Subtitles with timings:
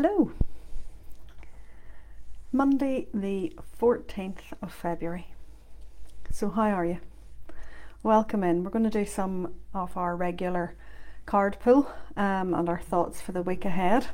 [0.00, 0.30] Hello.
[2.52, 5.34] Monday, the 14th of February.
[6.30, 7.00] So, how are you?
[8.04, 8.62] Welcome in.
[8.62, 10.76] We're going to do some of our regular
[11.26, 14.06] card pull um, and our thoughts for the week ahead.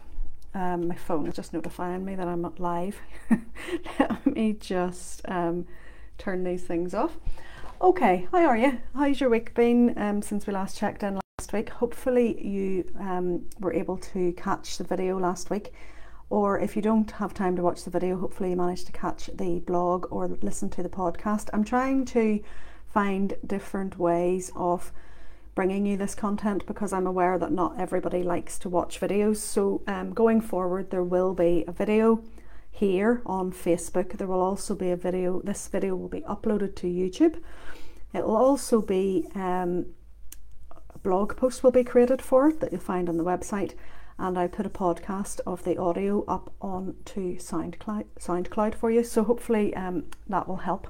[0.55, 2.97] Um, my phone is just notifying me that I'm not live.
[4.01, 5.67] Let me just um,
[6.17, 7.19] turn these things off.
[7.83, 8.81] Okay, how are you?
[8.95, 11.21] How's your week been um, since we last checked in
[11.55, 11.71] week?
[11.71, 15.73] Hopefully, you um, were able to catch the video last week.
[16.29, 19.31] Or if you don't have time to watch the video, hopefully you managed to catch
[19.33, 21.49] the blog or listen to the podcast.
[21.53, 22.43] I'm trying to
[22.89, 24.93] find different ways of
[25.55, 29.37] bringing you this content because I'm aware that not everybody likes to watch videos.
[29.37, 32.23] So, um, going forward, there will be a video
[32.71, 34.19] here on Facebook.
[34.19, 37.41] There will also be a video, this video will be uploaded to YouTube.
[38.13, 39.87] It will also be um,
[41.05, 43.75] blog post will be created for it that you'll find on the website.
[44.19, 49.05] And I put a podcast of the audio up onto SoundCloud, SoundCloud for you.
[49.05, 50.89] So hopefully um, that will help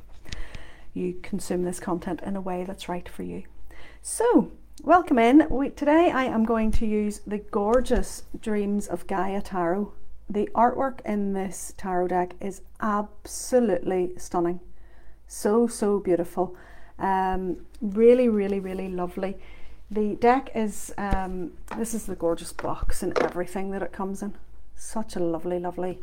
[0.95, 3.43] you consume this content in a way that's right for you.
[4.01, 5.49] So, welcome in.
[5.51, 9.93] We, today I am going to use the gorgeous Dreams of Gaia Tarot.
[10.31, 14.61] The artwork in this tarot deck is absolutely stunning.
[15.27, 16.55] So, so beautiful.
[16.99, 19.39] Um, really, really, really lovely.
[19.95, 24.35] The deck is, um, this is the gorgeous box and everything that it comes in.
[24.75, 26.01] Such a lovely, lovely,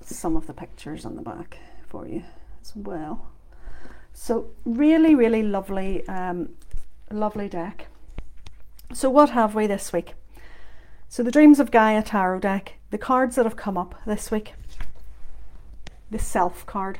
[0.00, 2.24] some of the pictures on the back for you
[2.60, 3.28] as well.
[4.12, 6.56] So really, really lovely um,
[7.12, 7.86] lovely deck.
[8.92, 10.14] So, what have we this week?
[11.08, 14.54] So, the Dreams of Gaia tarot deck, the cards that have come up this week,
[16.10, 16.98] the Self card.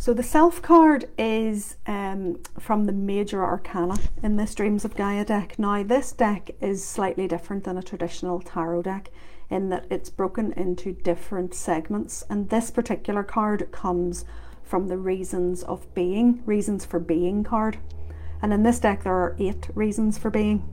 [0.00, 5.26] So, the Self card is um, from the Major Arcana in this Dreams of Gaia
[5.26, 5.58] deck.
[5.58, 9.10] Now, this deck is slightly different than a traditional tarot deck
[9.50, 14.24] in that it's broken into different segments, and this particular card comes
[14.62, 17.76] from the reasons of being, reasons for being card.
[18.40, 20.66] And in this deck, there are eight reasons for being.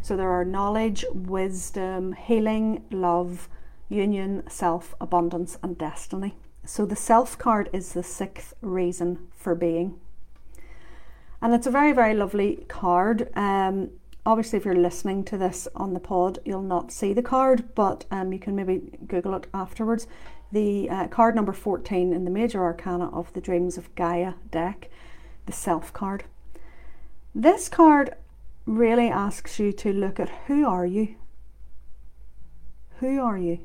[0.00, 3.48] So there are knowledge, wisdom, healing, love,
[3.88, 6.36] union, self, abundance, and destiny.
[6.64, 9.98] So the self card is the sixth reason for being.
[11.42, 13.30] And it's a very, very lovely card.
[13.34, 13.90] Um,
[14.26, 18.04] obviously, if you're listening to this on the pod, you'll not see the card, but
[18.10, 20.06] um, you can maybe Google it afterwards
[20.52, 24.90] the uh, card number 14 in the major arcana of the Dreams of Gaia deck,
[25.46, 26.24] the self card.
[27.34, 28.14] This card
[28.66, 31.14] really asks you to look at who are you?
[32.98, 33.60] Who are you?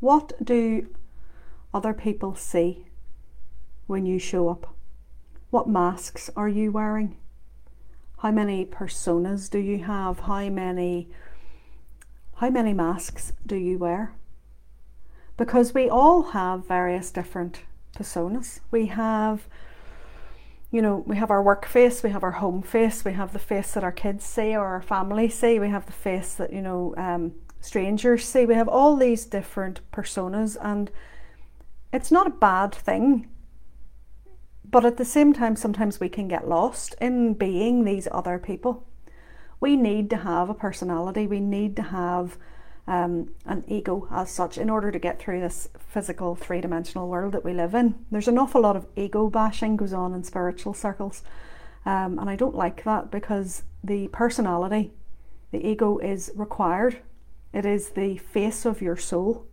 [0.00, 0.86] What do
[1.76, 2.86] other people see
[3.86, 4.74] when you show up?
[5.50, 7.16] What masks are you wearing?
[8.18, 10.20] How many personas do you have?
[10.20, 11.08] How many
[12.36, 14.14] how many masks do you wear?
[15.36, 17.60] because we all have various different
[17.96, 18.60] personas.
[18.70, 19.48] We have,
[20.70, 23.38] you know, we have our work face, we have our home face, we have the
[23.38, 26.62] face that our kids see or our family see, we have the face that, you
[26.62, 28.46] know, um, strangers see.
[28.46, 30.90] We have all these different personas, and
[31.96, 33.28] it's not a bad thing.
[34.68, 38.86] But at the same time, sometimes we can get lost in being these other people.
[39.60, 42.36] We need to have a personality, we need to have
[42.86, 47.32] um, an ego as such in order to get through this physical three dimensional world
[47.32, 47.94] that we live in.
[48.10, 51.22] There's an awful lot of ego bashing goes on in spiritual circles,
[51.86, 54.92] um, and I don't like that because the personality,
[55.52, 56.98] the ego is required.
[57.52, 59.46] It is the face of your soul.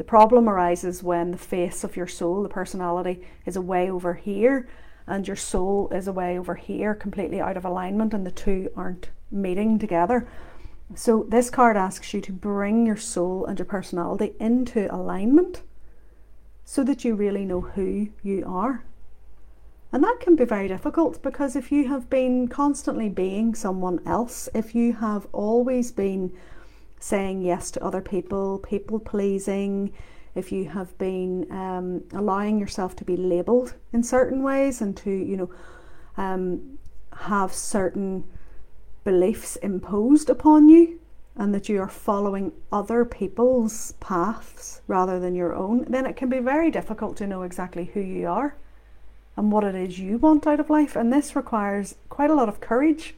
[0.00, 4.66] The problem arises when the face of your soul, the personality, is away over here
[5.06, 9.10] and your soul is away over here, completely out of alignment, and the two aren't
[9.30, 10.26] meeting together.
[10.94, 15.64] So, this card asks you to bring your soul and your personality into alignment
[16.64, 18.82] so that you really know who you are.
[19.92, 24.48] And that can be very difficult because if you have been constantly being someone else,
[24.54, 26.32] if you have always been
[27.00, 29.92] saying yes to other people, people pleasing,
[30.34, 35.10] if you have been um, allowing yourself to be labeled in certain ways and to,
[35.10, 35.50] you know,
[36.16, 36.78] um,
[37.16, 38.24] have certain
[39.02, 41.00] beliefs imposed upon you
[41.36, 46.28] and that you are following other people's paths rather than your own, then it can
[46.28, 48.54] be very difficult to know exactly who you are
[49.36, 50.96] and what it is you want out of life.
[50.96, 53.14] And this requires quite a lot of courage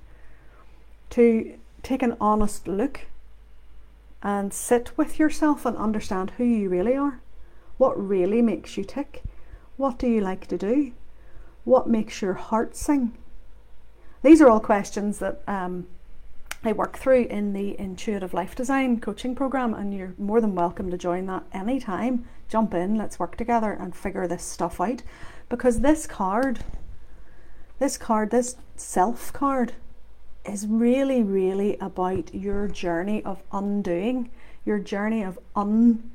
[1.10, 3.06] to take an honest look
[4.22, 7.20] and sit with yourself and understand who you really are.
[7.78, 9.22] What really makes you tick?
[9.76, 10.92] What do you like to do?
[11.64, 13.16] What makes your heart sing?
[14.22, 15.88] These are all questions that um,
[16.64, 20.90] I work through in the Intuitive Life Design coaching program, and you're more than welcome
[20.92, 22.28] to join that anytime.
[22.48, 25.02] Jump in, let's work together and figure this stuff out.
[25.48, 26.60] Because this card,
[27.80, 29.72] this card, this self card,
[30.44, 34.30] is really, really about your journey of undoing,
[34.64, 36.10] your journey of un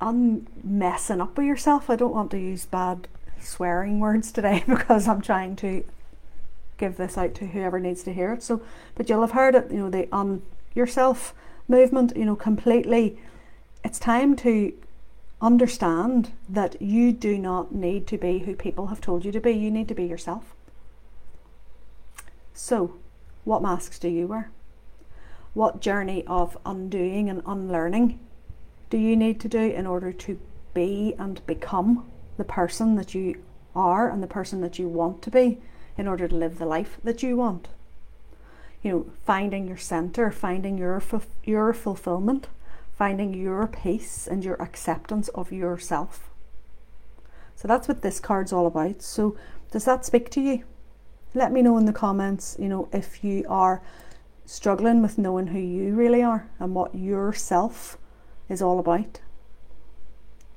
[0.00, 1.88] unmessing up with yourself.
[1.88, 3.06] I don't want to use bad
[3.40, 5.84] swearing words today because I'm trying to
[6.76, 8.42] give this out to whoever needs to hear it.
[8.42, 8.60] So,
[8.96, 10.42] but you'll have heard it, you know, the on
[10.74, 11.34] yourself
[11.68, 13.18] movement, you know, completely.
[13.84, 14.72] It's time to
[15.40, 19.52] understand that you do not need to be who people have told you to be.
[19.52, 20.54] You need to be yourself.
[22.54, 22.94] So,
[23.44, 24.50] what masks do you wear?
[25.54, 28.20] What journey of undoing and unlearning
[28.90, 30.38] do you need to do in order to
[30.74, 33.42] be and become the person that you
[33.74, 35.60] are and the person that you want to be
[35.96, 37.68] in order to live the life that you want?
[38.82, 41.02] You know, finding your center, finding your
[41.44, 42.48] your fulfillment,
[42.96, 46.30] finding your peace and your acceptance of yourself.
[47.54, 49.02] So that's what this card's all about.
[49.02, 49.36] So
[49.70, 50.64] does that speak to you?
[51.34, 53.82] Let me know in the comments, you know, if you are
[54.44, 57.96] struggling with knowing who you really are and what yourself
[58.48, 59.20] is all about.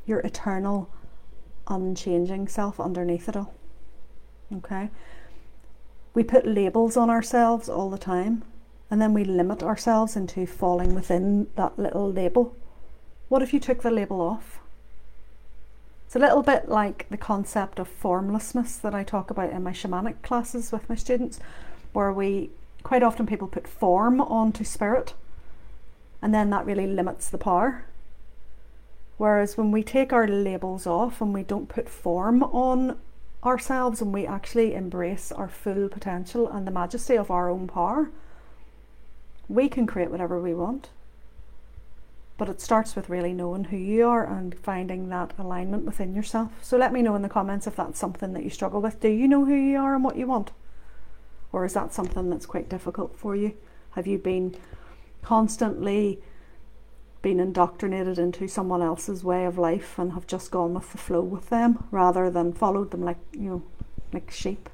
[0.06, 0.89] Your eternal,
[1.68, 3.54] unchanging self underneath it all.
[4.54, 4.89] Okay?
[6.13, 8.44] We put labels on ourselves all the time
[8.89, 12.56] and then we limit ourselves into falling within that little label.
[13.30, 14.60] What if you took the label off?
[16.15, 19.73] It's a little bit like the concept of formlessness that I talk about in my
[19.73, 21.41] shamanic classes with my students,
[21.91, 22.51] where we
[22.83, 25.13] quite often people put form onto spirit
[26.21, 27.83] and then that really limits the power.
[29.17, 32.97] Whereas when we take our labels off and we don't put form on
[33.44, 38.09] ourselves and we actually embrace our full potential and the majesty of our own power,
[39.50, 40.88] we can create whatever we want.
[42.37, 46.51] But it starts with really knowing who you are and finding that alignment within yourself.
[46.61, 48.99] So let me know in the comments if that's something that you struggle with.
[48.99, 50.51] Do you know who you are and what you want?
[51.53, 53.53] Or is that something that's quite difficult for you?
[53.91, 54.55] Have you been
[55.21, 56.21] constantly
[57.25, 61.21] been indoctrinated into someone else's way of life and have just gone with the flow
[61.21, 63.63] with them rather than followed them like you know
[64.13, 64.69] like sheep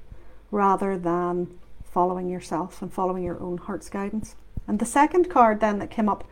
[0.52, 1.48] rather than
[1.86, 4.36] following yourself and following your own heart's guidance
[4.68, 6.26] and the second card then that came up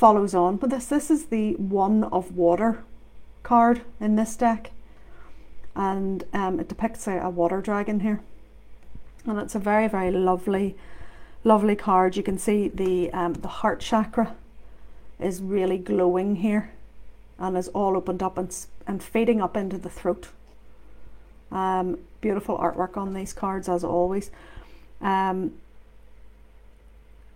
[0.00, 2.82] follows on with this this is the one of water
[3.42, 4.70] card in this deck
[5.76, 8.20] and um, it depicts a, a water dragon here
[9.26, 10.74] and it's a very very lovely
[11.44, 12.16] lovely card.
[12.16, 14.34] You can see the um, the heart chakra
[15.18, 16.72] is really glowing here
[17.38, 18.54] and is all opened up and,
[18.86, 20.28] and fading up into the throat.
[21.50, 24.30] Um, beautiful artwork on these cards as always.
[25.00, 25.54] Um,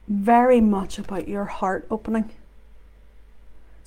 [0.06, 2.30] very much about your heart opening.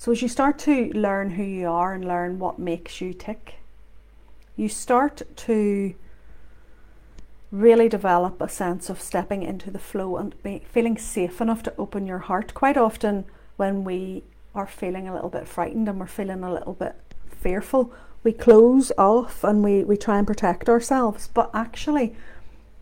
[0.00, 3.56] So as you start to learn who you are and learn what makes you tick,
[4.54, 5.96] you start to
[7.50, 11.74] really develop a sense of stepping into the flow and be, feeling safe enough to
[11.76, 12.54] open your heart.
[12.54, 13.24] Quite often,
[13.56, 14.22] when we
[14.54, 16.94] are feeling a little bit frightened and we're feeling a little bit
[17.28, 17.92] fearful,
[18.22, 21.26] we close off and we, we try and protect ourselves.
[21.26, 22.14] But actually,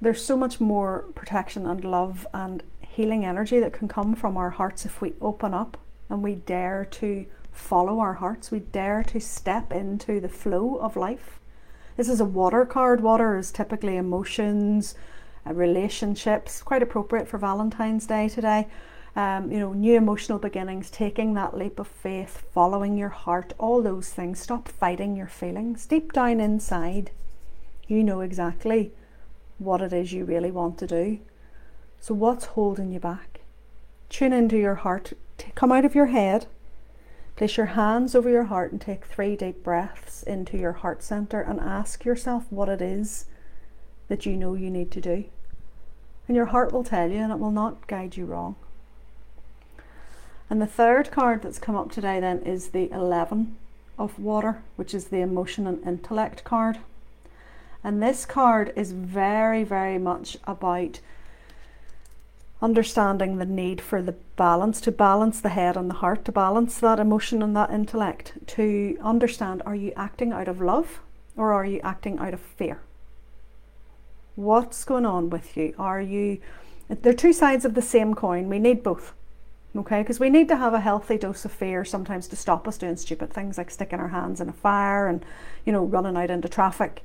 [0.03, 4.51] there's so much more protection and love and healing energy that can come from our
[4.51, 9.21] hearts if we open up and we dare to follow our hearts, we dare to
[9.21, 11.41] step into the flow of life.
[11.97, 13.01] This is a water card.
[13.01, 14.95] Water is typically emotions,
[15.47, 18.69] uh, relationships, quite appropriate for Valentine's Day today.
[19.17, 23.81] Um, you know, new emotional beginnings, taking that leap of faith, following your heart, all
[23.81, 24.39] those things.
[24.41, 25.87] Stop fighting your feelings.
[25.87, 27.13] Deep down inside,
[27.87, 28.93] you know exactly
[29.59, 31.19] what it is you really want to do.
[31.99, 33.36] So, what's holding you back?
[34.09, 35.13] Tune into your heart,
[35.55, 36.47] come out of your head,
[37.37, 41.43] Place your hands over your heart and take three deep breaths into your heart center
[41.43, 43.27] and ask yourself what it is
[44.09, 45.25] that you know you need to do.
[46.27, 48.57] And your heart will tell you and it will not guide you wrong.
[50.49, 53.55] And the third card that's come up today then is the 11
[53.99, 56.79] of water, which is the emotion and intellect card.
[57.85, 61.01] And this card is very, very much about
[62.63, 66.79] understanding the need for the balance, to balance the head and the heart, to balance
[66.79, 71.01] that emotion and that intellect, to understand are you acting out of love
[71.37, 72.81] or are you acting out of fear?
[74.37, 75.75] What's going on with you?
[75.79, 76.39] Are you,
[76.89, 78.49] they're two sides of the same coin.
[78.49, 79.13] We need both.
[79.75, 82.79] Okay, because we need to have a healthy dose of fear sometimes to stop us
[82.79, 85.23] doing stupid things like sticking our hands in a fire and,
[85.67, 87.03] you know, running out into traffic.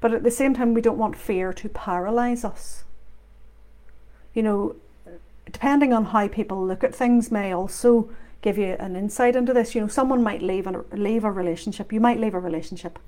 [0.00, 2.84] But at the same time, we don't want fear to paralyze us
[4.36, 4.76] you know,
[5.50, 8.10] depending on how people look at things, may also
[8.42, 9.74] give you an insight into this.
[9.74, 12.98] You know, someone might leave a, leave a relationship, you might leave a relationship,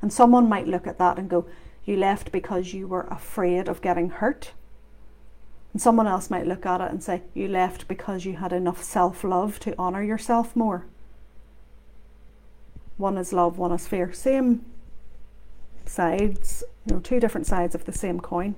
[0.00, 1.44] and someone might look at that and go,
[1.84, 4.52] You left because you were afraid of getting hurt.
[5.72, 8.80] And someone else might look at it and say, You left because you had enough
[8.80, 10.86] self love to honour yourself more.
[12.96, 14.12] One is love, one is fear.
[14.12, 14.64] Same
[15.84, 18.54] sides, you know, two different sides of the same coin.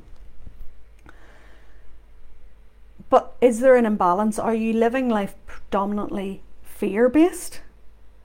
[3.10, 4.38] But is there an imbalance?
[4.38, 7.60] Are you living life predominantly fear based?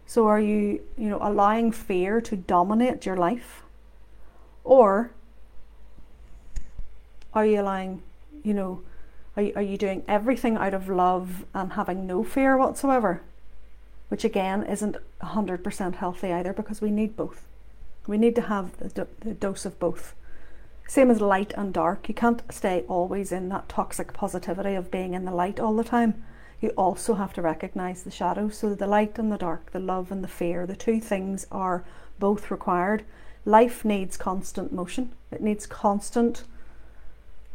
[0.06, 3.64] So are you, you know, allowing fear to dominate your life?
[4.64, 5.12] Or
[7.34, 8.04] are you allowing,
[8.44, 8.82] you know,
[9.36, 13.22] are you, are you doing everything out of love and having no fear whatsoever?
[14.10, 17.48] Which again isn't 100% healthy either because we need both.
[18.06, 20.14] We need to have the, do- the dose of both.
[20.88, 22.08] Same as light and dark.
[22.08, 25.84] You can't stay always in that toxic positivity of being in the light all the
[25.84, 26.24] time.
[26.62, 28.50] You also have to recognize the shadow.
[28.50, 31.84] So, the light and the dark, the love and the fear, the two things are
[32.20, 33.04] both required.
[33.46, 36.44] Life needs constant motion, it needs constant,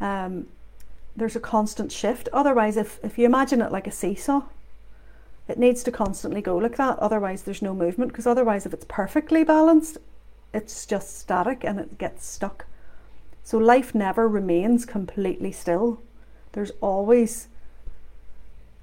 [0.00, 0.46] um,
[1.16, 2.28] there's a constant shift.
[2.32, 4.42] Otherwise, if, if you imagine it like a seesaw,
[5.48, 6.98] it needs to constantly go like that.
[6.98, 9.98] Otherwise, there's no movement because otherwise, if it's perfectly balanced,
[10.52, 12.66] it's just static and it gets stuck.
[13.48, 16.02] So life never remains completely still.
[16.52, 17.48] There's always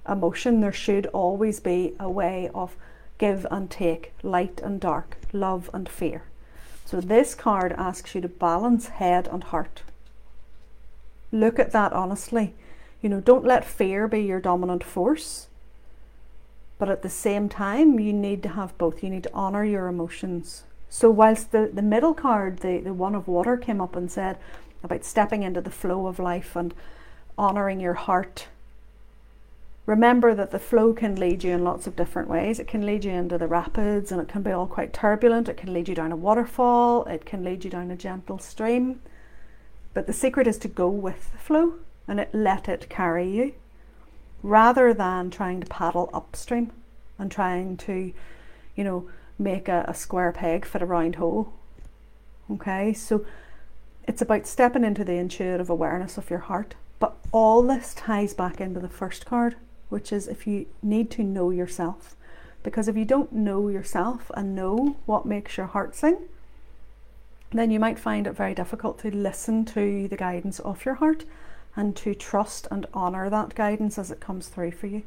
[0.10, 0.60] emotion.
[0.60, 2.75] There should always be a way of
[3.19, 6.24] give and take, light and dark, love and fear.
[6.84, 9.84] So this card asks you to balance head and heart.
[11.31, 12.55] Look at that honestly.
[13.03, 15.45] You know, don't let fear be your dominant force.
[16.79, 19.03] But at the same time, you need to have both.
[19.03, 20.63] You need to honor your emotions.
[20.89, 24.38] So whilst the, the middle card, the, the one of water, came up and said
[24.84, 26.74] about stepping into the flow of life and
[27.38, 28.48] honouring your heart,
[29.86, 32.60] remember that the flow can lead you in lots of different ways.
[32.60, 35.50] It can lead you into the rapids and it can be all quite turbulent.
[35.50, 37.06] It can lead you down a waterfall.
[37.06, 39.01] It can lead you down a gentle stream.
[39.94, 41.75] But the secret is to go with the flow
[42.08, 43.54] and it, let it carry you
[44.44, 46.72] rather than trying to paddle upstream
[47.18, 48.13] and trying to,
[48.75, 51.54] you know, make a, a square peg fit a round hole.
[52.50, 53.25] Okay, so
[54.08, 56.75] it's about stepping into the intuitive awareness of your heart.
[57.00, 59.56] But all this ties back into the first card,
[59.89, 62.15] which is if you need to know yourself.
[62.63, 66.18] Because if you don't know yourself and know what makes your heart sing,
[67.51, 71.25] then you might find it very difficult to listen to the guidance of your heart
[71.75, 75.04] and to trust and honour that guidance as it comes through for you.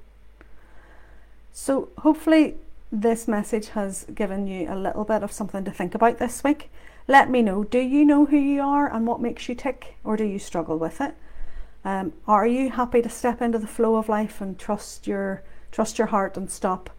[1.53, 2.57] So, hopefully,
[2.91, 6.71] this message has given you a little bit of something to think about this week.
[7.07, 10.17] Let me know do you know who you are and what makes you tick, or
[10.17, 11.15] do you struggle with it?
[11.85, 15.99] Um, are you happy to step into the flow of life and trust your trust
[15.99, 16.91] your heart and stop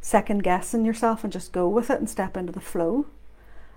[0.00, 3.06] second guessing yourself and just go with it and step into the flow?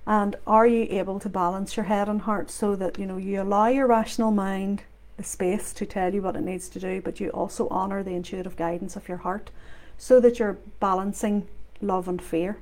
[0.08, 3.42] And are you able to balance your head and heart so that you know you
[3.42, 4.84] allow your rational mind
[5.18, 8.12] the space to tell you what it needs to do, but you also honor the
[8.12, 9.50] intuitive guidance of your heart
[9.98, 11.48] so that you're balancing
[11.82, 12.58] love and fear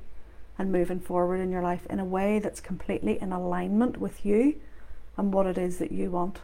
[0.58, 4.54] and moving forward in your life in a way that's completely in alignment with you
[5.16, 6.40] and what it is that you want.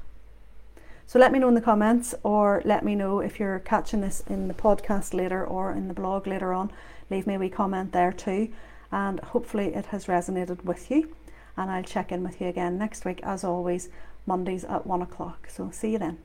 [1.07, 4.23] So let me know in the comments or let me know if you're catching this
[4.29, 6.71] in the podcast later or in the blog later on.
[7.11, 8.53] Leave me a wee comment there too.
[8.93, 11.15] And hopefully it has resonated with you.
[11.57, 13.89] And I'll check in with you again next week, as always,
[14.25, 15.49] Mondays at one o'clock.
[15.51, 16.19] So see you then.